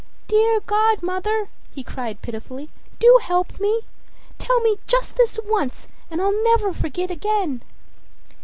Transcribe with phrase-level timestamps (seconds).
[0.27, 3.81] "Dear godmother," he cried pitifully, "do help me!
[4.39, 7.61] Tell me just this once and I'll never forget again."